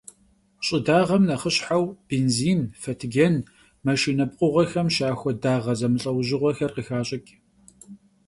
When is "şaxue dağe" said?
4.95-5.73